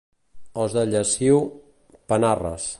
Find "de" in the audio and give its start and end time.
0.77-0.85